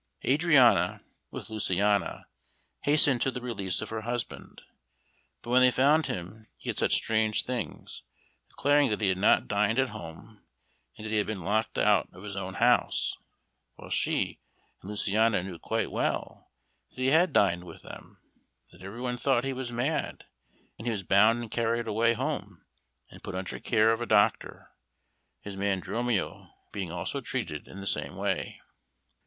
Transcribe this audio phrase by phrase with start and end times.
[0.25, 2.25] Adriana, with Luciana,
[2.85, 4.63] hastened to the release of her husband,
[5.43, 8.01] but when they found him he said such strange things
[8.49, 10.41] declaring that he had not dined at home,
[10.97, 13.15] and that he had been locked out of his own house,
[13.75, 14.39] while she
[14.81, 16.49] and Luciana knew quite well
[16.89, 18.19] that he had dined with them
[18.71, 20.25] that everyone thought he was mad,
[20.79, 22.65] and he was bound and carried away home,
[23.11, 24.71] and put under care of a doctor,
[25.41, 28.59] his man Dromio being also treated in the same way.